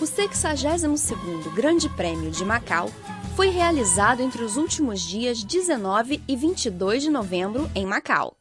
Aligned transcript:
O 0.00 0.04
62º 0.04 1.52
Grande 1.52 1.88
Prêmio 1.88 2.30
de 2.30 2.44
Macau 2.44 2.88
foi 3.34 3.48
realizado 3.48 4.20
entre 4.20 4.44
os 4.44 4.56
últimos 4.56 5.00
dias 5.00 5.42
19 5.42 6.22
e 6.28 6.36
22 6.36 7.02
de 7.02 7.10
novembro 7.10 7.68
em 7.74 7.84
Macau. 7.84 8.36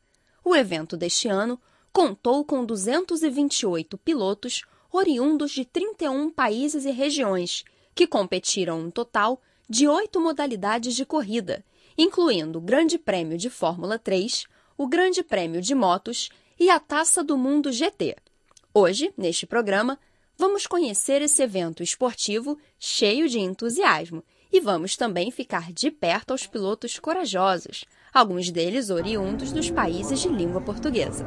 O 0.46 0.56
evento 0.56 0.96
deste 0.96 1.28
ano 1.28 1.60
contou 1.92 2.46
com 2.46 2.64
228 2.64 3.98
pilotos 3.98 4.62
oriundos 4.92 5.52
de 5.52 5.66
31 5.66 6.30
países 6.30 6.86
e 6.86 6.92
regiões, 6.92 7.64
que 7.94 8.08
competiram 8.08 8.80
um 8.80 8.92
total 8.92 9.42
de 9.70 9.88
oito 9.88 10.20
modalidades 10.20 10.96
de 10.96 11.06
corrida, 11.06 11.64
incluindo 11.98 12.60
o 12.60 12.62
Grande 12.62 12.98
Prêmio 12.98 13.38
de 13.38 13.50
Fórmula 13.50 13.98
3, 14.00 14.46
o 14.78 14.88
Grande 14.88 15.24
Prêmio 15.24 15.62
de 15.62 15.76
Motos 15.76 16.30
e 16.60 16.70
a 16.70 16.80
Taça 16.80 17.24
do 17.24 17.38
Mundo 17.38 17.72
GT. 17.72 18.16
Hoje, 18.74 19.14
neste 19.18 19.46
programa, 19.46 20.00
vamos 20.38 20.66
conhecer 20.66 21.22
esse 21.22 21.44
evento 21.44 21.84
esportivo 21.84 22.58
cheio 22.80 23.28
de 23.28 23.40
entusiasmo 23.40 24.24
e 24.52 24.60
vamos 24.60 24.96
também 24.96 25.32
ficar 25.32 25.72
de 25.72 25.90
perto 25.90 26.32
aos 26.32 26.46
pilotos 26.46 27.00
corajosos, 27.00 27.86
alguns 28.14 28.50
deles 28.50 28.90
oriundos 28.90 29.52
dos 29.52 29.70
países 29.70 30.20
de 30.20 30.28
língua 30.30 30.62
portuguesa. 30.62 31.26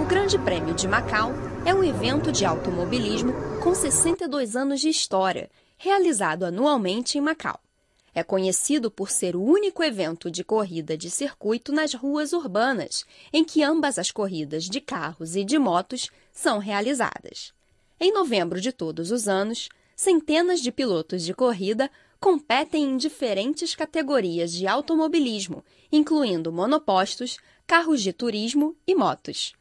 O 0.00 0.04
Grande 0.04 0.38
Prêmio 0.38 0.65
de 0.76 0.86
Macau 0.86 1.32
é 1.64 1.74
um 1.74 1.82
evento 1.82 2.30
de 2.30 2.44
automobilismo 2.44 3.32
com 3.64 3.74
62 3.74 4.54
anos 4.54 4.78
de 4.78 4.90
história, 4.90 5.50
realizado 5.78 6.44
anualmente 6.44 7.16
em 7.16 7.20
Macau. 7.22 7.58
É 8.14 8.22
conhecido 8.22 8.90
por 8.90 9.10
ser 9.10 9.36
o 9.36 9.42
único 9.42 9.82
evento 9.82 10.30
de 10.30 10.44
corrida 10.44 10.94
de 10.94 11.10
circuito 11.10 11.72
nas 11.72 11.94
ruas 11.94 12.34
urbanas, 12.34 13.06
em 13.32 13.42
que 13.42 13.62
ambas 13.62 13.98
as 13.98 14.10
corridas 14.10 14.64
de 14.64 14.78
carros 14.78 15.34
e 15.34 15.44
de 15.44 15.58
motos 15.58 16.10
são 16.30 16.58
realizadas. 16.58 17.54
Em 17.98 18.12
novembro 18.12 18.60
de 18.60 18.70
todos 18.70 19.10
os 19.10 19.26
anos, 19.26 19.70
centenas 19.96 20.60
de 20.60 20.70
pilotos 20.70 21.22
de 21.22 21.32
corrida 21.32 21.90
competem 22.20 22.84
em 22.84 22.96
diferentes 22.98 23.74
categorias 23.74 24.52
de 24.52 24.66
automobilismo, 24.66 25.64
incluindo 25.90 26.52
monopostos, 26.52 27.38
carros 27.66 28.02
de 28.02 28.12
turismo 28.12 28.76
e 28.86 28.94
motos. 28.94 29.54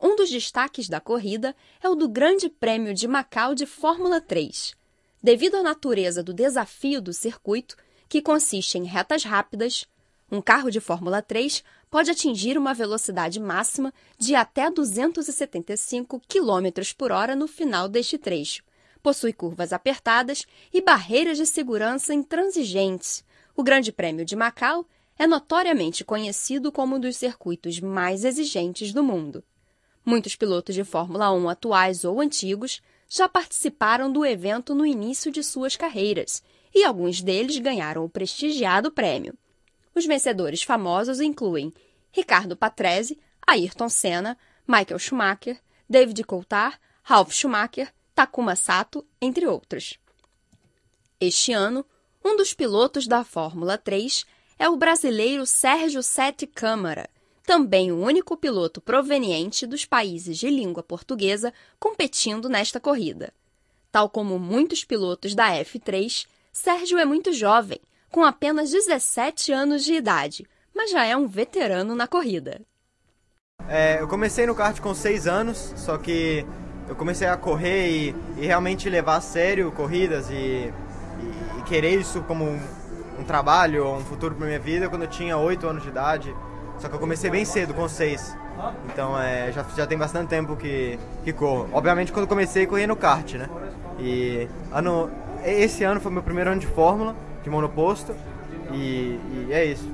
Um 0.00 0.16
dos 0.16 0.30
destaques 0.30 0.88
da 0.88 1.00
corrida 1.00 1.54
é 1.82 1.88
o 1.88 1.94
do 1.94 2.08
Grande 2.08 2.48
Prêmio 2.48 2.92
de 2.92 3.06
Macau 3.06 3.54
de 3.54 3.64
Fórmula 3.64 4.20
3. 4.20 4.74
Devido 5.22 5.56
à 5.56 5.62
natureza 5.62 6.22
do 6.22 6.34
desafio 6.34 7.00
do 7.00 7.12
circuito, 7.12 7.76
que 8.08 8.20
consiste 8.20 8.76
em 8.76 8.84
retas 8.84 9.24
rápidas, 9.24 9.86
um 10.30 10.42
carro 10.42 10.70
de 10.70 10.80
Fórmula 10.80 11.22
3 11.22 11.62
pode 11.90 12.10
atingir 12.10 12.58
uma 12.58 12.74
velocidade 12.74 13.38
máxima 13.38 13.94
de 14.18 14.34
até 14.34 14.70
275 14.70 16.20
km 16.28 16.94
por 16.98 17.12
hora 17.12 17.36
no 17.36 17.46
final 17.46 17.88
deste 17.88 18.18
trecho. 18.18 18.62
Possui 19.02 19.32
curvas 19.32 19.72
apertadas 19.72 20.46
e 20.72 20.80
barreiras 20.80 21.38
de 21.38 21.46
segurança 21.46 22.12
intransigentes. 22.12 23.24
O 23.56 23.62
Grande 23.62 23.92
Prêmio 23.92 24.24
de 24.24 24.34
Macau 24.34 24.86
é 25.16 25.26
notoriamente 25.26 26.04
conhecido 26.04 26.72
como 26.72 26.96
um 26.96 27.00
dos 27.00 27.16
circuitos 27.16 27.78
mais 27.80 28.24
exigentes 28.24 28.92
do 28.92 29.04
mundo. 29.04 29.44
Muitos 30.04 30.36
pilotos 30.36 30.74
de 30.74 30.84
Fórmula 30.84 31.32
1 31.32 31.48
atuais 31.48 32.04
ou 32.04 32.20
antigos 32.20 32.82
já 33.08 33.28
participaram 33.28 34.12
do 34.12 34.24
evento 34.24 34.74
no 34.74 34.84
início 34.84 35.30
de 35.30 35.42
suas 35.42 35.76
carreiras 35.76 36.42
e 36.74 36.84
alguns 36.84 37.22
deles 37.22 37.58
ganharam 37.58 38.04
o 38.04 38.08
prestigiado 38.08 38.90
prêmio. 38.90 39.34
Os 39.94 40.04
vencedores 40.04 40.62
famosos 40.62 41.20
incluem 41.20 41.72
Ricardo 42.10 42.56
Patrese, 42.56 43.18
Ayrton 43.46 43.88
Senna, 43.88 44.36
Michael 44.66 44.98
Schumacher, 44.98 45.60
David 45.88 46.22
Coulthard, 46.24 46.78
Ralf 47.02 47.32
Schumacher, 47.32 47.92
Takuma 48.14 48.56
Sato, 48.56 49.06
entre 49.20 49.46
outros. 49.46 49.98
Este 51.20 51.52
ano, 51.52 51.84
um 52.24 52.36
dos 52.36 52.52
pilotos 52.52 53.06
da 53.06 53.24
Fórmula 53.24 53.78
3 53.78 54.26
é 54.58 54.68
o 54.68 54.76
brasileiro 54.76 55.46
Sérgio 55.46 56.02
Sete 56.02 56.46
Câmara, 56.46 57.08
também 57.44 57.92
o 57.92 57.98
único 57.98 58.36
piloto 58.36 58.80
proveniente 58.80 59.66
dos 59.66 59.84
países 59.84 60.38
de 60.38 60.48
língua 60.48 60.82
portuguesa 60.82 61.52
competindo 61.78 62.48
nesta 62.48 62.80
corrida. 62.80 63.32
Tal 63.92 64.08
como 64.08 64.38
muitos 64.38 64.84
pilotos 64.84 65.34
da 65.34 65.50
F3, 65.50 66.26
Sérgio 66.52 66.98
é 66.98 67.04
muito 67.04 67.32
jovem, 67.32 67.80
com 68.10 68.24
apenas 68.24 68.70
17 68.70 69.52
anos 69.52 69.84
de 69.84 69.94
idade, 69.94 70.46
mas 70.74 70.90
já 70.90 71.04
é 71.04 71.16
um 71.16 71.26
veterano 71.26 71.94
na 71.94 72.08
corrida. 72.08 72.60
É, 73.68 74.00
eu 74.00 74.08
comecei 74.08 74.46
no 74.46 74.54
kart 74.54 74.80
com 74.80 74.94
6 74.94 75.26
anos, 75.26 75.72
só 75.76 75.96
que 75.96 76.44
eu 76.88 76.96
comecei 76.96 77.26
a 77.28 77.36
correr 77.36 77.90
e, 77.90 78.14
e 78.38 78.46
realmente 78.46 78.88
levar 78.90 79.16
a 79.16 79.20
sério 79.20 79.70
corridas 79.72 80.28
e, 80.30 80.34
e, 80.34 80.72
e 81.58 81.62
querer 81.64 81.98
isso 81.98 82.22
como 82.22 82.44
um, 82.44 82.60
um 83.18 83.24
trabalho 83.24 83.86
ou 83.86 83.96
um 83.96 84.04
futuro 84.04 84.34
para 84.34 84.46
minha 84.46 84.58
vida 84.58 84.88
quando 84.88 85.02
eu 85.02 85.08
tinha 85.08 85.36
8 85.36 85.66
anos 85.66 85.82
de 85.82 85.88
idade. 85.88 86.34
Só 86.78 86.88
que 86.88 86.94
eu 86.94 86.98
comecei 86.98 87.30
bem 87.30 87.44
cedo, 87.44 87.74
com 87.74 87.88
6. 87.88 88.36
Então 88.86 89.18
é, 89.18 89.52
já, 89.52 89.62
já 89.76 89.86
tem 89.86 89.98
bastante 89.98 90.28
tempo 90.28 90.56
que, 90.56 90.98
que 91.24 91.32
corro. 91.32 91.68
Obviamente 91.72 92.12
quando 92.12 92.26
comecei 92.26 92.66
corria 92.66 92.86
no 92.86 92.96
kart, 92.96 93.34
né? 93.34 93.48
E 93.98 94.48
ano, 94.72 95.10
esse 95.44 95.84
ano 95.84 96.00
foi 96.00 96.10
meu 96.12 96.22
primeiro 96.22 96.50
ano 96.50 96.60
de 96.60 96.66
Fórmula, 96.66 97.16
de 97.42 97.50
monoposto, 97.50 98.14
e, 98.72 99.18
e 99.48 99.48
é 99.50 99.64
isso. 99.64 99.88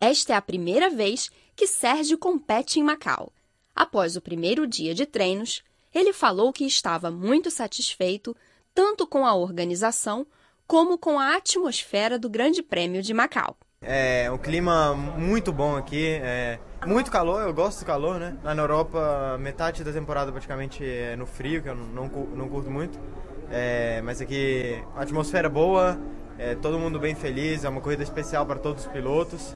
Esta 0.00 0.34
é 0.34 0.36
a 0.36 0.42
primeira 0.42 0.90
vez 0.90 1.30
que 1.54 1.66
Sérgio 1.66 2.18
compete 2.18 2.78
em 2.78 2.82
Macau. 2.82 3.32
Após 3.74 4.16
o 4.16 4.20
primeiro 4.20 4.66
dia 4.66 4.94
de 4.94 5.06
treinos, 5.06 5.62
ele 5.94 6.12
falou 6.12 6.52
que 6.52 6.64
estava 6.64 7.10
muito 7.10 7.50
satisfeito 7.50 8.36
tanto 8.74 9.06
com 9.06 9.26
a 9.26 9.34
organização 9.34 10.26
como 10.66 10.98
com 10.98 11.18
a 11.18 11.36
atmosfera 11.36 12.18
do 12.18 12.28
Grande 12.28 12.62
Prêmio 12.62 13.02
de 13.02 13.14
Macau. 13.14 13.56
É 13.88 14.28
um 14.32 14.36
clima 14.36 14.94
muito 14.94 15.52
bom 15.52 15.76
aqui, 15.76 16.18
é 16.20 16.58
muito 16.84 17.08
calor, 17.08 17.42
eu 17.42 17.54
gosto 17.54 17.78
do 17.78 17.86
calor, 17.86 18.18
né? 18.18 18.36
Lá 18.42 18.52
na 18.52 18.60
Europa, 18.60 19.38
metade 19.38 19.84
da 19.84 19.92
temporada 19.92 20.32
praticamente 20.32 20.84
é 20.84 21.14
no 21.14 21.24
frio, 21.24 21.62
que 21.62 21.68
eu 21.68 21.76
não, 21.76 22.08
não 22.08 22.48
curto 22.48 22.68
muito. 22.68 22.98
É, 23.48 24.02
mas 24.02 24.20
aqui 24.20 24.82
atmosfera 24.96 25.48
boa, 25.48 25.96
é, 26.36 26.56
todo 26.56 26.80
mundo 26.80 26.98
bem 26.98 27.14
feliz, 27.14 27.62
é 27.62 27.68
uma 27.68 27.80
corrida 27.80 28.02
especial 28.02 28.44
para 28.44 28.58
todos 28.58 28.86
os 28.86 28.92
pilotos. 28.92 29.54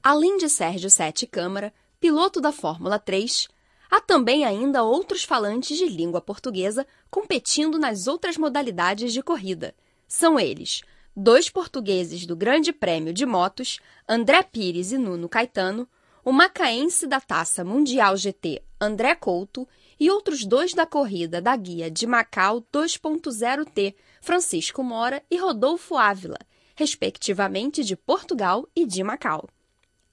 Além 0.00 0.38
de 0.38 0.48
Sérgio 0.48 0.88
Sete 0.88 1.26
Câmara, 1.26 1.72
piloto 1.98 2.40
da 2.40 2.52
Fórmula 2.52 3.00
3, 3.00 3.48
há 3.90 4.00
também 4.00 4.44
ainda 4.44 4.84
outros 4.84 5.24
falantes 5.24 5.76
de 5.76 5.86
língua 5.86 6.20
portuguesa 6.20 6.86
competindo 7.10 7.80
nas 7.80 8.06
outras 8.06 8.36
modalidades 8.36 9.12
de 9.12 9.24
corrida. 9.24 9.74
São 10.06 10.38
eles 10.38 10.82
dois 11.16 11.50
portugueses 11.50 12.24
do 12.26 12.36
Grande 12.36 12.72
Prêmio 12.72 13.12
de 13.12 13.26
Motos, 13.26 13.80
André 14.08 14.42
Pires 14.42 14.92
e 14.92 14.98
Nuno 14.98 15.28
Caetano, 15.28 15.88
o 16.24 16.32
macaense 16.32 17.06
da 17.06 17.20
Taça 17.20 17.64
Mundial 17.64 18.16
GT, 18.16 18.62
André 18.80 19.14
Couto, 19.14 19.66
e 19.98 20.10
outros 20.10 20.46
dois 20.46 20.72
da 20.72 20.86
corrida 20.86 21.42
da 21.42 21.54
Guia 21.54 21.90
de 21.90 22.06
Macau 22.06 22.62
2.0T, 22.72 23.94
Francisco 24.20 24.82
Mora 24.82 25.22
e 25.30 25.36
Rodolfo 25.36 25.96
Ávila, 25.96 26.38
respectivamente 26.74 27.84
de 27.84 27.96
Portugal 27.96 28.66
e 28.74 28.86
de 28.86 29.04
Macau. 29.04 29.48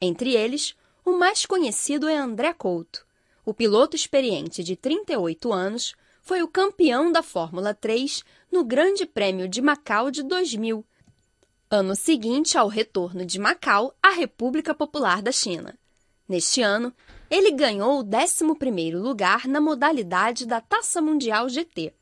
Entre 0.02 0.36
eles, 0.36 0.76
o 1.06 1.14
mais 1.14 1.46
conhecido 1.46 2.10
é 2.10 2.18
André 2.18 2.54
Couto. 2.54 3.06
O 3.46 3.54
piloto 3.54 3.96
experiente 3.96 4.62
de 4.62 4.76
38 4.76 5.54
anos 5.54 5.96
foi 6.28 6.44
o 6.44 6.48
campeão 6.48 7.10
da 7.10 7.24
Fórmula 7.24 7.74
3 7.74 8.22
no 8.52 8.66
Grande 8.66 9.06
Prêmio 9.06 9.48
de 9.48 9.62
Macau 9.62 10.12
de 10.12 10.22
2000, 10.22 10.86
ano 11.72 11.96
seguinte 11.96 12.58
ao 12.58 12.68
retorno 12.68 13.26
de 13.26 13.40
Macau 13.40 13.96
à 14.04 14.10
República 14.10 14.76
Popular 14.76 15.22
da 15.22 15.32
China. 15.32 15.74
Neste 16.28 16.62
ano, 16.62 16.94
ele 17.30 17.52
ganhou 17.52 18.02
o 18.02 18.04
11º 18.04 19.00
lugar 19.00 19.48
na 19.48 19.62
modalidade 19.62 20.46
da 20.46 20.60
Taça 20.60 21.02
Mundial 21.02 21.48
GT. 21.48 21.94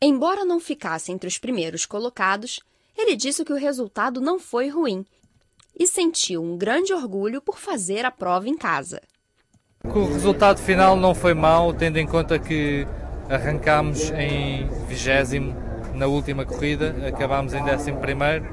Embora 0.00 0.44
não 0.44 0.60
ficasse 0.60 1.10
entre 1.10 1.26
os 1.26 1.36
primeiros 1.36 1.84
colocados, 1.84 2.60
ele 2.96 3.16
disse 3.16 3.44
que 3.44 3.52
o 3.52 3.58
resultado 3.58 4.20
não 4.20 4.38
foi 4.38 4.68
ruim 4.68 5.04
e 5.76 5.84
sentiu 5.84 6.44
um 6.44 6.56
grande 6.56 6.94
orgulho 6.94 7.42
por 7.42 7.58
fazer 7.58 8.04
a 8.04 8.12
prova 8.12 8.48
em 8.48 8.56
casa. 8.56 9.02
O 9.82 10.04
resultado 10.12 10.60
final 10.60 10.94
não 10.94 11.12
foi 11.12 11.34
mau, 11.34 11.74
tendo 11.74 11.96
em 11.98 12.06
conta 12.06 12.38
que 12.38 12.86
arrancámos 13.28 14.10
em 14.12 14.68
vigésimo 14.88 15.54
na 15.96 16.06
última 16.06 16.44
corrida, 16.44 16.94
acabámos 17.08 17.54
em 17.54 17.62
11 17.62 17.92
primeiro, 17.92 18.44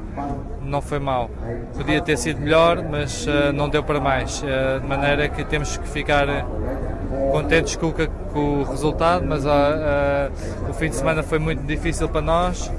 não 0.62 0.82
foi 0.82 1.00
mal. 1.00 1.30
Podia 1.76 2.02
ter 2.02 2.18
sido 2.18 2.40
melhor, 2.40 2.84
mas 2.84 3.28
uh, 3.28 3.52
não 3.54 3.70
deu 3.70 3.84
para 3.84 4.00
mais, 4.00 4.42
uh, 4.42 4.80
de 4.80 4.88
maneira 4.88 5.28
que 5.28 5.44
temos 5.44 5.78
que 5.78 5.88
ficar 5.90 6.26
contentes 7.32 7.76
com, 7.76 7.92
com 7.92 8.62
o 8.62 8.64
resultado, 8.64 9.26
mas 9.28 9.46
uh, 9.46 9.50
o 10.70 10.74
fim 10.74 10.90
de 10.90 10.96
semana 10.96 11.22
foi 11.22 11.38
muito 11.38 11.62
difícil 11.64 12.08
para 12.08 12.22
nós, 12.22 12.72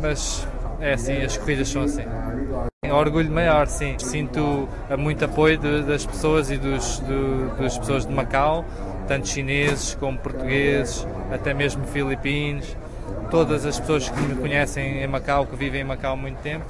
mas 0.00 0.46
é 0.80 0.94
assim, 0.94 1.22
as 1.22 1.36
corridas 1.36 1.68
são 1.68 1.82
assim. 1.82 2.02
Um 2.84 2.94
orgulho 2.94 3.30
maior, 3.30 3.68
sim. 3.68 3.94
Sinto 3.98 4.68
muito 4.98 5.24
apoio 5.24 5.56
de, 5.56 5.82
das 5.82 6.04
pessoas 6.04 6.50
e 6.50 6.58
dos, 6.58 6.98
do, 7.00 7.56
das 7.56 7.78
pessoas 7.78 8.04
de 8.04 8.12
Macau, 8.12 8.64
tanto 9.06 9.28
chineses 9.28 9.94
como 9.94 10.18
portugueses, 10.18 11.06
até 11.30 11.52
mesmo 11.54 11.86
filipinos, 11.86 12.76
todas 13.30 13.64
as 13.64 13.80
pessoas 13.80 14.08
que 14.08 14.20
me 14.20 14.36
conhecem 14.36 15.02
em 15.02 15.06
Macau, 15.06 15.46
que 15.46 15.56
vivem 15.56 15.80
em 15.80 15.84
Macau 15.84 16.12
há 16.12 16.16
muito 16.16 16.40
tempo, 16.42 16.64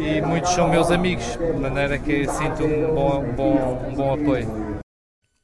e 0.00 0.20
muitos 0.20 0.50
são 0.52 0.68
meus 0.68 0.90
amigos, 0.90 1.24
de 1.36 1.60
maneira 1.60 1.98
que 1.98 2.26
sinto 2.26 2.64
um 2.64 2.94
bom, 2.94 3.32
bom, 3.34 3.88
um 3.88 3.94
bom 3.94 4.14
apoio. 4.14 4.80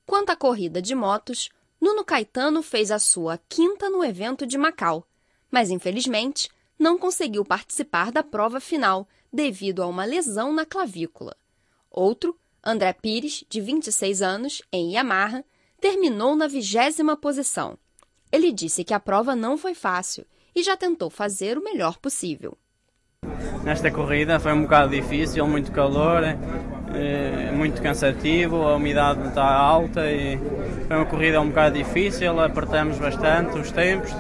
Quanto 0.06 0.30
à 0.30 0.36
corrida 0.36 0.80
de 0.80 0.94
motos, 0.94 1.50
Nuno 1.80 2.04
Caetano 2.04 2.62
fez 2.62 2.90
a 2.90 2.98
sua 2.98 3.38
quinta 3.48 3.90
no 3.90 4.04
evento 4.04 4.46
de 4.46 4.56
Macau, 4.56 5.06
mas 5.50 5.70
infelizmente 5.70 6.48
não 6.78 6.98
conseguiu 6.98 7.44
participar 7.44 8.10
da 8.10 8.22
prova 8.22 8.60
final 8.60 9.06
devido 9.32 9.82
a 9.82 9.86
uma 9.86 10.04
lesão 10.04 10.52
na 10.52 10.64
clavícula. 10.64 11.36
Outro, 11.90 12.36
André 12.64 12.92
Pires, 12.92 13.44
de 13.48 13.60
26 13.60 14.22
anos, 14.22 14.62
em 14.72 14.94
Yamaha, 14.94 15.44
terminou 15.84 16.34
na 16.34 16.48
vigésima 16.48 17.14
posição. 17.14 17.76
Ele 18.32 18.50
disse 18.50 18.82
que 18.84 18.94
a 18.94 18.98
prova 18.98 19.36
não 19.36 19.58
foi 19.58 19.74
fácil 19.74 20.24
e 20.56 20.62
já 20.62 20.78
tentou 20.78 21.10
fazer 21.10 21.58
o 21.58 21.62
melhor 21.62 21.98
possível. 21.98 22.56
Nesta 23.62 23.90
corrida 23.90 24.40
foi 24.40 24.54
um 24.54 24.62
bocado 24.62 24.92
difícil, 24.92 25.46
muito 25.46 25.70
calor, 25.72 26.22
é, 26.24 27.52
muito 27.52 27.82
cansativo, 27.82 28.62
a 28.62 28.76
umidade 28.76 29.28
está 29.28 29.44
alta 29.44 30.10
e 30.10 30.38
foi 30.88 30.96
uma 30.96 31.04
corrida 31.04 31.38
um 31.42 31.48
bocado 31.48 31.76
difícil, 31.76 32.40
apertamos 32.40 32.96
bastante 32.96 33.58
os 33.58 33.70
tempos. 33.70 34.10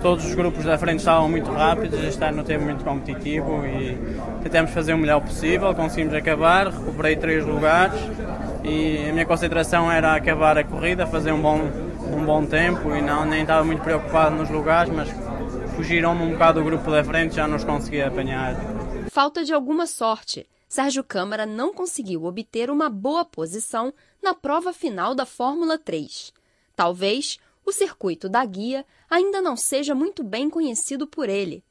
Todos 0.00 0.24
os 0.24 0.34
grupos 0.34 0.64
da 0.64 0.78
frente 0.78 1.00
estavam 1.00 1.28
muito 1.28 1.50
rápidos, 1.50 2.02
este 2.02 2.24
ano 2.24 2.42
tempo 2.42 2.64
muito 2.64 2.82
competitivo 2.82 3.66
e 3.66 3.98
tentamos 4.42 4.70
fazer 4.70 4.94
o 4.94 4.98
melhor 4.98 5.20
possível, 5.20 5.74
conseguimos 5.74 6.14
acabar, 6.14 6.68
recuperei 6.68 7.16
três 7.16 7.44
lugares 7.44 8.00
e 8.64 9.08
a 9.08 9.12
minha 9.12 9.26
concentração 9.26 9.90
era 9.90 10.14
acabar 10.14 10.56
a 10.56 10.64
corrida, 10.64 11.06
fazer 11.06 11.32
um 11.32 11.40
bom, 11.40 11.60
um 12.12 12.24
bom 12.24 12.44
tempo 12.46 12.94
e 12.94 13.02
não, 13.02 13.24
nem 13.24 13.42
estava 13.42 13.64
muito 13.64 13.82
preocupado 13.82 14.36
nos 14.36 14.48
lugares, 14.48 14.92
mas 14.92 15.08
fugiram-me 15.74 16.22
um 16.22 16.32
bocado 16.32 16.60
do 16.60 16.64
grupo 16.64 16.90
da 16.90 17.02
frente, 17.02 17.34
já 17.34 17.48
nos 17.48 17.64
consegui 17.64 18.00
apanhar. 18.02 18.54
Falta 19.10 19.44
de 19.44 19.52
alguma 19.52 19.86
sorte. 19.86 20.46
Sérgio 20.68 21.04
Câmara 21.04 21.44
não 21.44 21.74
conseguiu 21.74 22.24
obter 22.24 22.70
uma 22.70 22.88
boa 22.88 23.24
posição 23.24 23.92
na 24.22 24.32
prova 24.32 24.72
final 24.72 25.14
da 25.14 25.26
Fórmula 25.26 25.76
3. 25.76 26.32
Talvez 26.74 27.38
o 27.64 27.72
circuito 27.72 28.28
da 28.28 28.44
guia 28.44 28.86
ainda 29.10 29.42
não 29.42 29.56
seja 29.56 29.94
muito 29.94 30.24
bem 30.24 30.48
conhecido 30.48 31.06
por 31.06 31.28
ele. 31.28 31.62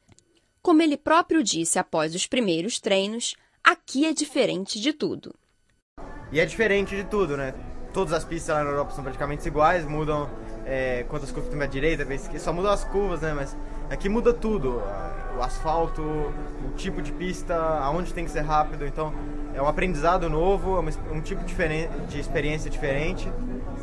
Como 0.62 0.82
ele 0.82 0.98
próprio 0.98 1.42
disse 1.42 1.80
após 1.80 2.14
os 2.14 2.28
primeiros 2.28 2.80
treinos, 2.80 3.36
aqui 3.64 4.06
é 4.06 4.14
diferente 4.14 4.80
de 4.80 4.94
tudo. 4.94 5.34
E 6.32 6.40
é 6.40 6.46
diferente 6.46 6.96
de 6.96 7.04
tudo, 7.04 7.36
né? 7.36 7.54
Todas 7.94 8.14
as 8.14 8.24
pistas 8.24 8.56
lá 8.56 8.64
na 8.64 8.70
Europa 8.70 8.92
são 8.92 9.04
praticamente 9.04 9.46
iguais, 9.46 9.86
mudam 9.86 10.30
é, 10.66 11.06
quantas 11.10 11.30
curvas 11.30 11.52
tem 11.52 11.62
a 11.62 11.66
direita, 11.66 12.06
só 12.40 12.54
mudam 12.54 12.72
as 12.72 12.86
curvas, 12.86 13.22
né? 13.22 13.34
Mas 13.36 13.56
aqui 13.90 14.08
muda 14.08 14.34
tudo. 14.34 14.82
O 15.38 15.44
asfalto, 15.44 16.02
o 16.02 16.74
tipo 16.78 17.02
de 17.02 17.12
pista, 17.12 17.56
aonde 17.56 18.14
tem 18.14 18.24
que 18.24 18.32
ser 18.32 18.42
rápido. 18.42 18.86
Então 18.86 19.14
é 19.54 19.62
um 19.62 19.68
aprendizado 19.68 20.30
novo, 20.30 20.78
é 20.78 21.14
um 21.14 21.22
tipo 21.22 21.44
de 21.44 22.20
experiência 22.20 22.70
diferente. 22.70 23.30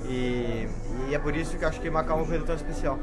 E, 0.06 0.66
e, 1.08 1.14
é 1.14 1.18
por 1.18 1.36
isso 1.36 1.58
que 1.58 1.64
acho 1.64 1.80
que 1.80 1.90
Macau 1.90 2.16
é 2.16 2.20
uma 2.20 2.26
corrida 2.26 2.46
tão 2.46 2.54
especial. 2.54 2.98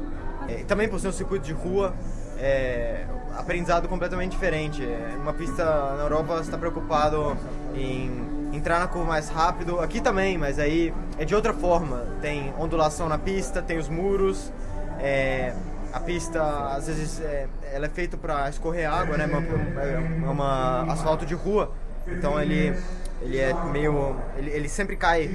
É, 0.48 0.64
também 0.64 0.88
por 0.88 0.98
ser 0.98 1.08
um 1.08 1.12
circuito 1.12 1.44
de 1.44 1.52
rua, 1.52 1.94
é, 2.38 3.06
aprendizado 3.36 3.88
completamente 3.88 4.32
diferente. 4.32 4.82
É, 4.82 5.16
uma 5.20 5.32
pista 5.32 5.64
na 5.64 6.02
Europa 6.02 6.40
está 6.40 6.58
preocupado 6.58 7.36
em 7.74 8.35
entrar 8.56 8.80
na 8.80 8.88
curva 8.88 9.08
mais 9.08 9.28
rápido. 9.28 9.80
Aqui 9.80 10.00
também, 10.00 10.38
mas 10.38 10.58
aí 10.58 10.92
é 11.18 11.24
de 11.24 11.34
outra 11.34 11.52
forma. 11.52 12.04
Tem 12.20 12.52
ondulação 12.58 13.08
na 13.08 13.18
pista, 13.18 13.62
tem 13.62 13.78
os 13.78 13.88
muros. 13.88 14.52
É, 14.98 15.52
a 15.92 16.00
pista, 16.00 16.42
às 16.74 16.86
vezes, 16.86 17.20
é, 17.20 17.46
ela 17.72 17.86
é 17.86 17.88
feita 17.88 18.16
para 18.16 18.48
escorrer 18.48 18.90
água, 18.90 19.16
né? 19.16 19.24
É 19.24 20.24
uma, 20.24 20.30
uma 20.30 20.92
asfalto 20.92 21.24
de 21.24 21.34
rua. 21.34 21.72
Então 22.06 22.40
ele, 22.40 22.74
ele 23.20 23.38
é 23.38 23.52
meio. 23.72 24.16
Ele, 24.36 24.50
ele 24.50 24.68
sempre 24.68 24.96
cai 24.96 25.28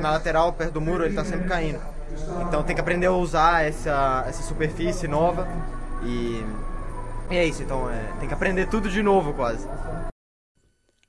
na 0.00 0.12
lateral, 0.12 0.52
perto 0.52 0.72
do 0.72 0.80
muro, 0.80 1.04
ele 1.04 1.10
está 1.10 1.24
sempre 1.24 1.48
caindo. 1.48 1.80
Então 2.46 2.62
tem 2.62 2.74
que 2.74 2.80
aprender 2.80 3.06
a 3.06 3.12
usar 3.12 3.64
essa, 3.64 4.24
essa 4.26 4.42
superfície 4.42 5.08
nova. 5.08 5.46
E, 6.02 6.44
e 7.30 7.36
é 7.36 7.44
isso, 7.44 7.62
então 7.62 7.90
é, 7.90 8.02
tem 8.18 8.28
que 8.28 8.34
aprender 8.34 8.66
tudo 8.66 8.88
de 8.88 9.02
novo 9.02 9.32
quase. 9.32 9.66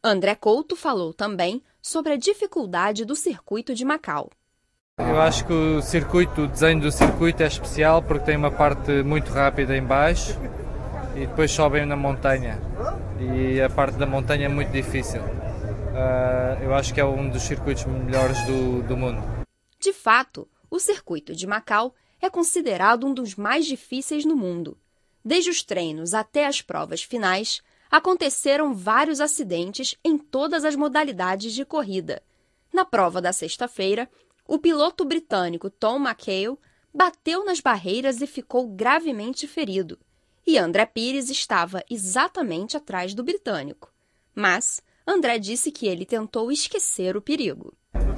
André 0.04 0.34
Couto 0.34 0.76
falou 0.76 1.14
também 1.14 1.62
sobre 1.80 2.14
a 2.14 2.18
dificuldade 2.18 3.06
do 3.06 3.16
circuito 3.16 3.76
de 3.76 3.86
Macau. 3.86 4.32
Eu 4.98 5.22
acho 5.22 5.46
que 5.46 5.54
o 5.54 5.80
circuito, 5.80 6.42
o 6.42 6.48
desenho 6.48 6.82
do 6.82 6.92
circuito 6.92 7.44
é 7.44 7.48
especial 7.48 8.02
porque 8.02 8.26
tem 8.26 8.36
uma 8.36 8.50
parte 8.50 9.04
muito 9.04 9.32
rápida 9.32 9.78
em 9.78 9.84
baixo 9.84 10.40
e 11.16 11.28
depois 11.28 11.52
sobem 11.52 11.86
na 11.86 11.96
montanha 11.96 12.60
e 13.20 13.62
a 13.62 13.70
parte 13.70 13.96
da 13.98 14.08
montanha 14.08 14.46
é 14.46 14.50
muito 14.50 14.72
difícil. 14.72 15.22
Uh, 15.22 16.64
eu 16.64 16.74
acho 16.74 16.94
que 16.96 17.00
é 17.00 17.06
um 17.06 17.30
dos 17.30 17.44
circuitos 17.44 17.86
melhores 17.86 18.44
do, 18.48 18.82
do 18.82 18.98
mundo. 18.98 19.22
De 19.80 19.94
fato, 19.94 20.48
o 20.70 20.80
circuito 20.80 21.36
de 21.36 21.46
Macau 21.46 21.94
é 22.20 22.28
considerado 22.28 23.06
um 23.06 23.14
dos 23.14 23.36
mais 23.36 23.68
difíceis 23.68 24.26
no 24.26 24.36
mundo. 24.36 24.76
Desde 25.24 25.52
os 25.52 25.62
treinos 25.62 26.16
até 26.16 26.48
as 26.48 26.60
provas 26.60 27.04
finais, 27.04 27.62
aconteceram 27.92 28.74
vários 28.74 29.20
acidentes 29.20 29.96
em 30.04 30.18
todas 30.18 30.64
as 30.64 30.78
modalidades 30.78 31.54
de 31.54 31.66
corrida. 31.66 32.24
Na 32.74 32.86
prova 32.86 33.22
da 33.22 33.34
sexta-feira, 33.34 34.10
o 34.48 34.58
piloto 34.58 35.04
britânico 35.04 35.70
Tom 35.70 35.98
McHale 35.98 36.58
bateu 36.94 37.44
nas 37.44 37.60
barreiras 37.60 38.22
e 38.22 38.28
ficou 38.28 38.68
gravemente 38.68 39.46
ferido. 39.46 40.00
E 40.48 40.58
André 40.58 40.86
Pires 40.86 41.30
estava 41.30 41.84
exatamente 41.90 42.78
atrás 42.78 43.14
do 43.14 43.24
britânico. 43.24 43.92
Mas 44.34 44.82
André 45.06 45.38
disse 45.38 45.72
que 45.72 45.88
ele 45.88 46.06
tentou 46.06 46.52
esquecer 46.52 47.18
o 47.18 47.22
perigo. 47.22 47.74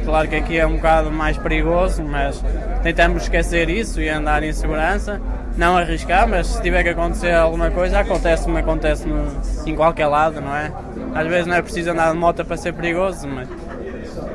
Claro 0.05 0.29
que 0.29 0.35
aqui 0.35 0.57
é 0.57 0.67
um 0.67 0.75
bocado 0.75 1.11
mais 1.11 1.37
perigoso, 1.37 2.03
mas 2.03 2.41
tentamos 2.83 3.23
esquecer 3.23 3.69
isso 3.69 4.01
e 4.01 4.09
andar 4.09 4.43
em 4.43 4.53
segurança 4.53 5.19
não 5.57 5.77
arriscar, 5.77 6.27
mas 6.27 6.47
se 6.47 6.61
tiver 6.61 6.83
que 6.83 6.89
acontecer 6.89 7.31
alguma 7.31 7.69
coisa, 7.69 7.99
acontece 7.99 8.43
como 8.43 8.57
acontece 8.57 9.07
no, 9.07 9.25
em 9.67 9.75
qualquer 9.75 10.07
lado, 10.07 10.41
não 10.41 10.55
é? 10.55 10.71
Às 11.13 11.27
vezes 11.27 11.47
não 11.47 11.55
é 11.55 11.61
preciso 11.61 11.91
andar 11.91 12.11
de 12.11 12.17
moto 12.17 12.43
para 12.43 12.57
ser 12.57 12.73
perigoso, 12.73 13.27
mas 13.27 13.47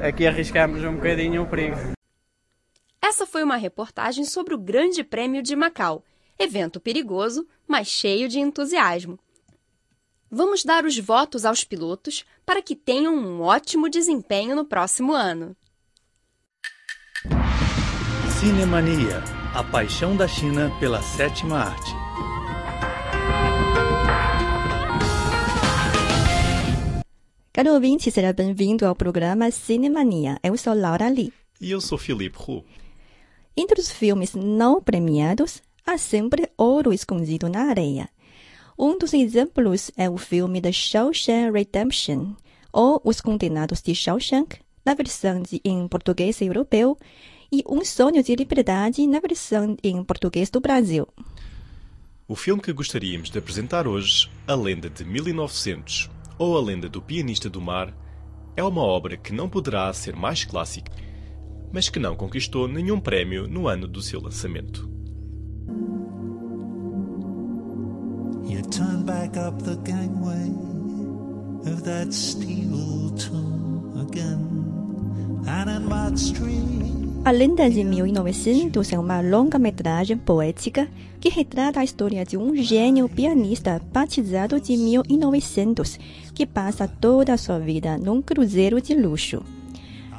aqui 0.02 0.26
arriscamos 0.26 0.82
um 0.84 0.94
bocadinho 0.94 1.42
o 1.42 1.46
perigo. 1.46 1.76
Essa 3.02 3.26
foi 3.26 3.42
uma 3.42 3.56
reportagem 3.56 4.24
sobre 4.24 4.54
o 4.54 4.58
Grande 4.58 5.02
Prêmio 5.02 5.42
de 5.42 5.56
Macau, 5.56 6.04
evento 6.38 6.78
perigoso, 6.78 7.46
mas 7.66 7.88
cheio 7.88 8.28
de 8.28 8.38
entusiasmo. 8.38 9.18
Vamos 10.30 10.62
dar 10.62 10.84
os 10.84 10.98
votos 10.98 11.44
aos 11.44 11.64
pilotos 11.64 12.24
para 12.44 12.62
que 12.62 12.76
tenham 12.76 13.14
um 13.14 13.40
ótimo 13.40 13.88
desempenho 13.88 14.54
no 14.54 14.64
próximo 14.64 15.12
ano. 15.12 15.56
Cinemania 18.38 19.37
a 19.58 19.64
paixão 19.64 20.16
da 20.16 20.28
China 20.28 20.70
pela 20.78 21.02
sétima 21.02 21.58
arte. 21.58 21.90
Caro 27.52 27.72
ouvinte, 27.74 28.08
seja 28.08 28.32
bem-vindo 28.32 28.86
ao 28.86 28.94
programa 28.94 29.50
Cinemania. 29.50 30.38
Eu 30.44 30.56
sou 30.56 30.72
Laura 30.74 31.08
Lee. 31.08 31.32
E 31.60 31.72
eu 31.72 31.80
sou 31.80 31.98
Felipe 31.98 32.38
Hu. 32.38 32.64
Entre 33.56 33.80
os 33.80 33.90
filmes 33.90 34.32
não 34.32 34.80
premiados, 34.80 35.60
há 35.84 35.98
sempre 35.98 36.48
ouro 36.56 36.92
escondido 36.92 37.48
na 37.48 37.62
areia. 37.62 38.08
Um 38.78 38.96
dos 38.96 39.12
exemplos 39.12 39.90
é 39.96 40.08
o 40.08 40.16
filme 40.16 40.60
The 40.60 40.70
Shawshank 40.70 41.50
Redemption, 41.50 42.36
ou 42.72 43.00
Os 43.02 43.20
Condenados 43.20 43.82
de 43.82 43.92
Shawshank, 43.92 44.60
na 44.86 44.94
versão 44.94 45.42
de, 45.42 45.60
em 45.64 45.88
português 45.88 46.40
europeu, 46.40 46.96
e 47.50 47.62
Um 47.66 47.84
Sonho 47.84 48.22
de 48.22 48.34
Liberdade, 48.34 49.06
na 49.06 49.20
versão 49.20 49.76
em 49.82 50.02
português 50.04 50.50
do 50.50 50.60
Brasil. 50.60 51.08
O 52.26 52.36
filme 52.36 52.60
que 52.60 52.72
gostaríamos 52.72 53.30
de 53.30 53.38
apresentar 53.38 53.86
hoje, 53.86 54.30
A 54.46 54.54
Lenda 54.54 54.90
de 54.90 55.04
1900, 55.04 56.10
ou 56.38 56.56
A 56.58 56.60
Lenda 56.60 56.88
do 56.88 57.00
Pianista 57.00 57.48
do 57.48 57.60
Mar, 57.60 57.94
é 58.54 58.62
uma 58.62 58.82
obra 58.82 59.16
que 59.16 59.32
não 59.32 59.48
poderá 59.48 59.92
ser 59.92 60.14
mais 60.14 60.44
clássica, 60.44 60.92
mas 61.72 61.88
que 61.88 61.98
não 61.98 62.16
conquistou 62.16 62.68
nenhum 62.68 63.00
prémio 63.00 63.46
no 63.48 63.66
ano 63.66 63.86
do 63.86 64.02
seu 64.02 64.20
lançamento. 64.20 64.88
You 68.48 68.62
turn 68.70 69.04
back 69.04 69.38
up 69.38 69.62
the 69.62 69.76
gangway 69.84 70.50
of 71.70 71.82
that 71.84 72.12
steel 72.12 73.10
tomb 73.16 74.00
again. 74.00 74.48
And 75.46 75.70
in 75.70 75.88
Mott 75.88 76.18
Street, 76.18 76.97
A 77.24 77.30
Lenda 77.30 77.68
de 77.68 77.84
1900 77.84 78.92
é 78.92 78.98
uma 78.98 79.20
longa-metragem 79.20 80.16
poética 80.16 80.88
que 81.20 81.28
retrata 81.28 81.80
a 81.80 81.84
história 81.84 82.24
de 82.24 82.36
um 82.38 82.56
gênio 82.56 83.08
pianista 83.08 83.82
batizado 83.92 84.58
de 84.60 84.76
1900 84.76 85.98
que 86.34 86.46
passa 86.46 86.88
toda 86.88 87.34
a 87.34 87.36
sua 87.36 87.58
vida 87.58 87.98
num 87.98 88.22
cruzeiro 88.22 88.80
de 88.80 88.94
luxo. 88.94 89.42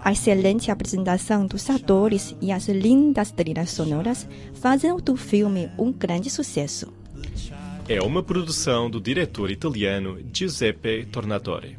A 0.03 0.11
excelente 0.11 0.69
apresentação 0.69 1.47
dos 1.47 1.69
atores 1.69 2.35
e 2.41 2.51
as 2.51 2.67
lindas 2.67 3.31
trilhas 3.31 3.71
sonoras 3.71 4.27
fazem 4.53 4.95
do 4.97 5.15
filme 5.15 5.69
um 5.77 5.91
grande 5.91 6.29
sucesso. 6.29 6.93
É 7.87 7.99
uma 8.01 8.21
produção 8.21 8.89
do 8.89 9.01
diretor 9.01 9.49
italiano 9.49 10.19
Giuseppe 10.31 11.05
Tornatore. 11.05 11.77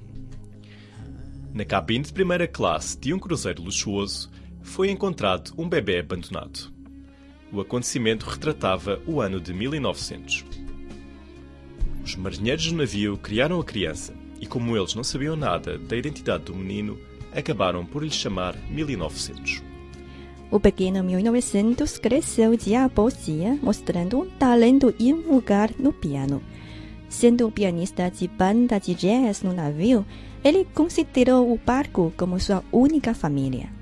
Na 1.55 1.65
cabine 1.65 2.05
de 2.05 2.13
primeira 2.13 2.49
classe 2.49 2.99
de 2.99 3.15
um 3.15 3.19
cruzeiro 3.19 3.63
luxuoso 3.63 4.31
foi 4.63 4.91
encontrado 4.91 5.53
um 5.57 5.69
bebê 5.69 5.99
abandonado. 5.99 6.73
O 7.53 7.61
acontecimento 7.61 8.27
retratava 8.27 9.01
o 9.07 9.21
ano 9.21 9.41
de 9.41 9.53
1900. 9.53 10.45
Os 12.05 12.17
marinheiros 12.17 12.67
do 12.67 12.77
navio 12.77 13.17
criaram 13.19 13.61
a 13.61 13.65
criança 13.65 14.15
e, 14.41 14.47
como 14.47 14.77
eles 14.77 14.95
não 14.95 15.05
sabiam 15.05 15.37
nada 15.37 15.77
da 15.79 15.97
identidade 15.97 16.45
do 16.45 16.55
menino, 16.55 16.99
acabaram 17.35 17.85
por 17.85 18.03
lhe 18.03 18.11
chamar 18.11 18.57
1900. 18.71 19.63
O 20.51 20.59
pequeno 20.59 21.05
1900 21.05 21.99
cresceu 21.99 22.57
dia 22.57 22.85
após 22.85 23.25
dia, 23.25 23.59
mostrando 23.63 24.21
um 24.21 24.31
talento 24.31 24.93
invulgar 24.99 25.71
no 25.79 25.93
piano. 25.93 26.43
Sendo 27.09 27.51
pianista 27.51 28.11
de 28.11 28.27
banda 28.27 28.79
de 28.79 28.95
jazz 28.95 29.43
no 29.43 29.53
navio, 29.53 30.05
ele 30.43 30.65
considerou 30.75 31.53
o 31.53 31.59
barco 31.59 32.13
como 32.17 32.41
sua 32.41 32.65
única 32.73 33.15
família. 33.15 33.80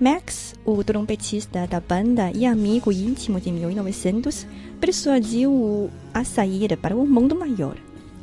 Max, 0.00 0.54
o 0.64 0.84
trompetista 0.84 1.66
da 1.66 1.80
banda 1.80 2.30
e 2.32 2.46
amigo 2.46 2.92
íntimo 2.92 3.40
de 3.40 3.50
1900, 3.50 4.46
persuadiu-o 4.80 5.90
a 6.14 6.22
sair 6.22 6.76
para 6.76 6.94
o 6.94 7.04
mundo 7.04 7.34
maior. 7.34 7.76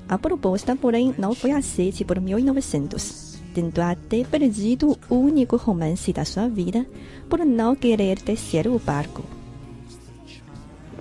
A 0.07 0.17
proposta, 0.17 0.73
porém, 0.73 1.13
não 1.17 1.35
foi 1.35 1.51
aceita 1.51 2.05
por 2.05 2.21
1900, 2.21 3.41
tendo 3.53 3.81
até 3.81 4.23
perdido 4.23 4.97
o 5.09 5.15
único 5.15 5.57
romance 5.57 6.13
da 6.13 6.23
sua 6.23 6.47
vida 6.47 6.85
por 7.29 7.39
não 7.39 7.75
querer 7.75 8.21
descer 8.21 8.67
o 8.67 8.79
barco. 8.79 9.25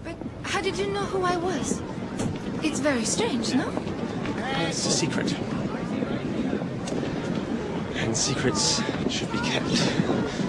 But 0.03 0.17
how 0.53 0.61
did 0.61 0.77
you 0.77 0.91
know 0.91 1.05
who 1.05 1.25
I 1.25 1.37
was? 1.37 1.81
It's 2.65 2.81
very 2.81 3.03
strange, 3.03 3.55
no? 3.55 3.67
It's 4.69 4.85
a 4.87 4.91
secret. 4.91 5.37
And 8.05 8.13
secrets 8.13 8.83
should 9.09 9.31
be 9.31 9.39
kept. 9.39 10.44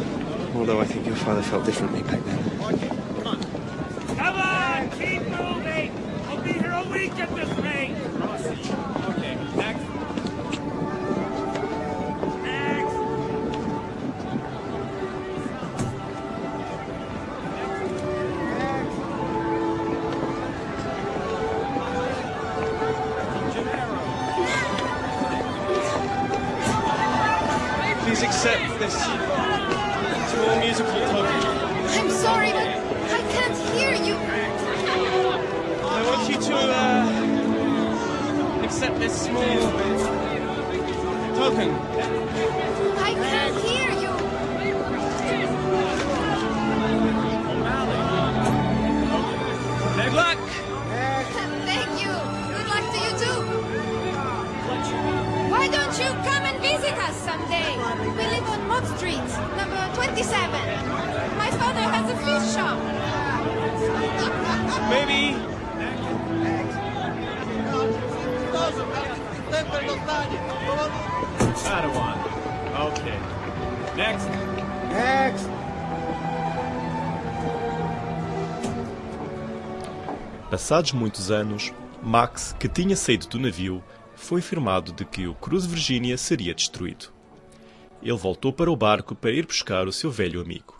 Although 0.55 0.79
I 0.79 0.85
think 0.85 1.05
your 1.05 1.15
father 1.17 1.41
felt 1.43 1.65
differently 1.65 2.01
back 2.03 2.23
then. 2.23 2.59
Come 4.15 4.35
on, 4.37 4.89
keep 4.91 5.21
moving. 5.23 5.91
I'll 6.27 6.41
be 6.41 6.53
here 6.53 6.71
a 6.71 6.83
week 6.89 7.19
at 7.19 7.29
this 7.35 7.49
rate. 7.59 7.95
Okay, 9.09 9.35
next. 9.57 9.85
Please 28.03 28.23
accept 28.23 28.79
this 28.79 29.54
musical 30.77 30.99
token. 31.07 31.41
I'm 31.97 32.09
sorry, 32.09 32.51
but 32.51 32.67
I 33.11 33.21
can't 33.31 33.57
hear 33.73 33.93
you. 33.93 34.15
I 35.85 36.01
want 36.05 36.29
you 36.29 36.37
to 36.37 36.55
uh, 36.55 37.05
accept 38.65 38.99
this 38.99 39.21
small 39.21 39.59
token. 41.35 41.69
I 42.99 43.13
can't 43.13 43.55
hear 43.63 43.74
Next. 74.05 74.29
Next! 74.93 75.47
Passados 80.51 80.91
muitos 80.91 81.31
anos, 81.31 81.73
Max, 82.03 82.55
que 82.59 82.69
tinha 82.69 82.95
saído 82.95 83.25
do 83.25 83.39
navio, 83.39 83.83
foi 84.15 84.41
informado 84.41 84.93
de 84.93 85.05
que 85.05 85.25
o 85.25 85.33
Cruz 85.33 85.65
Virginia 85.65 86.19
seria 86.19 86.53
destruído. 86.53 87.07
Ele 87.99 88.13
voltou 88.13 88.53
para 88.53 88.69
o 88.69 88.75
barco 88.75 89.15
para 89.15 89.31
ir 89.31 89.47
buscar 89.47 89.87
o 89.87 89.91
seu 89.91 90.11
velho 90.11 90.39
amigo. 90.39 90.79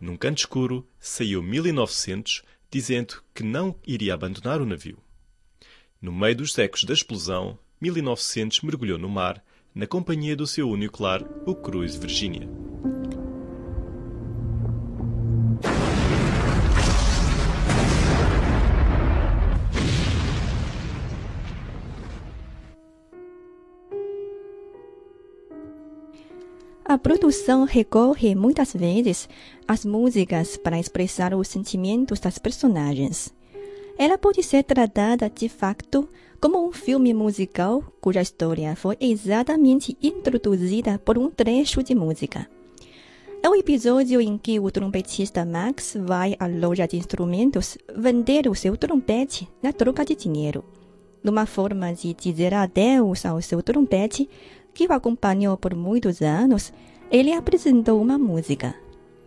Num 0.00 0.16
canto 0.16 0.38
escuro, 0.38 0.88
saiu 0.98 1.42
1900, 1.42 2.42
dizendo 2.70 3.22
que 3.34 3.42
não 3.42 3.76
iria 3.86 4.14
abandonar 4.14 4.62
o 4.62 4.66
navio. 4.66 4.96
No 6.00 6.10
meio 6.10 6.36
dos 6.36 6.56
ecos 6.56 6.84
da 6.84 6.94
explosão, 6.94 7.58
1900 7.82 8.62
mergulhou 8.62 8.96
no 8.96 9.10
mar, 9.10 9.44
na 9.76 9.86
companhia 9.86 10.34
do 10.34 10.46
seu 10.46 10.70
único 10.70 11.02
lar, 11.02 11.22
o 11.44 11.54
Cruz 11.54 11.96
Virginia. 11.96 12.48
A 26.82 26.96
produção 26.96 27.64
recorre 27.64 28.34
muitas 28.34 28.72
vezes 28.72 29.28
às 29.68 29.84
músicas 29.84 30.56
para 30.56 30.80
expressar 30.80 31.34
os 31.34 31.48
sentimentos 31.48 32.18
das 32.18 32.38
personagens. 32.38 33.30
Ela 33.98 34.16
pode 34.16 34.42
ser 34.42 34.64
tratada 34.64 35.28
de 35.28 35.50
facto 35.50 36.08
como 36.40 36.66
um 36.66 36.72
filme 36.72 37.14
musical 37.14 37.82
cuja 38.00 38.20
história 38.20 38.76
foi 38.76 38.96
exatamente 39.00 39.96
introduzida 40.02 40.98
por 40.98 41.18
um 41.18 41.30
trecho 41.30 41.82
de 41.82 41.94
música. 41.94 42.48
É 43.42 43.48
o 43.48 43.54
episódio 43.54 44.20
em 44.20 44.36
que 44.36 44.58
o 44.58 44.70
trompetista 44.70 45.44
Max 45.44 45.96
vai 45.98 46.36
à 46.38 46.46
loja 46.46 46.86
de 46.86 46.96
instrumentos 46.96 47.78
vender 47.94 48.48
o 48.48 48.54
seu 48.54 48.76
trompete 48.76 49.48
na 49.62 49.72
troca 49.72 50.04
de 50.04 50.14
dinheiro. 50.14 50.64
Numa 51.22 51.46
forma 51.46 51.92
de 51.92 52.12
dizer 52.12 52.52
adeus 52.54 53.24
ao 53.24 53.40
seu 53.40 53.62
trompete, 53.62 54.28
que 54.74 54.86
o 54.86 54.92
acompanhou 54.92 55.56
por 55.56 55.74
muitos 55.74 56.20
anos, 56.20 56.72
ele 57.10 57.32
apresentou 57.32 58.00
uma 58.00 58.18
música. 58.18 58.74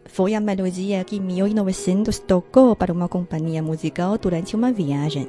Foi 0.05 0.33
a 0.33 0.39
melodia 0.39 1.03
que 1.03 1.19
1900 1.19 2.19
tocou 2.19 2.75
para 2.75 2.91
uma 2.91 3.07
companhia 3.07 3.63
musical 3.63 4.17
durante 4.17 4.55
uma 4.55 4.71
viagem. 4.71 5.27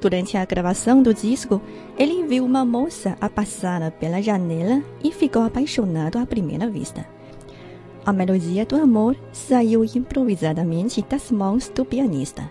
Durante 0.00 0.36
a 0.36 0.44
gravação 0.44 1.02
do 1.02 1.12
disco, 1.12 1.60
ele 1.98 2.24
viu 2.24 2.44
uma 2.44 2.64
moça 2.64 3.16
a 3.20 3.28
passar 3.28 3.90
pela 3.92 4.22
janela 4.22 4.82
e 5.02 5.10
ficou 5.10 5.42
apaixonado 5.42 6.18
à 6.18 6.26
primeira 6.26 6.68
vista. 6.70 7.04
A 8.06 8.12
melodia 8.12 8.64
do 8.64 8.76
amor 8.76 9.16
saiu 9.32 9.84
improvisadamente 9.84 11.04
das 11.08 11.30
mãos 11.30 11.68
do 11.68 11.84
pianista. 11.84 12.48